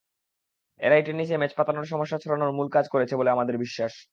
এরাই 0.79 1.01
টেনিসে 1.03 1.35
ম্যাচ 1.37 1.53
পাতানোর 1.57 1.85
সমস্যা 1.85 2.17
ছড়ানোর 2.17 2.51
মূলে 2.51 2.71
কাজ 2.71 2.85
করেছে 2.89 3.13
বলে 3.15 3.29
আমাদের 3.31 3.55
বিশ্বাস। 3.57 3.93